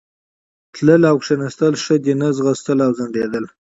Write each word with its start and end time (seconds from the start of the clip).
تلل 0.73 1.03
او 1.11 1.15
کښېنستل 1.21 1.73
ښه 1.83 1.95
دي، 2.03 2.13
نه 2.21 2.27
ځغستل 2.37 2.77
او 2.85 2.91
ځنډېدل. 2.97 3.45